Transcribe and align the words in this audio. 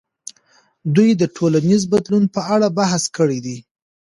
دوی 0.95 1.09
د 1.21 1.23
ټولنیز 1.35 1.81
بدلون 1.93 2.23
په 2.35 2.41
اړه 2.53 2.67
بحث 2.79 3.03
کړی 3.17 3.39
دی. 3.45 3.57